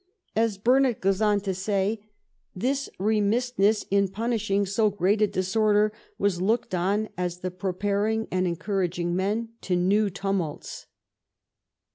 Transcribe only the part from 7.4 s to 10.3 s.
the preparing and encouraging men to new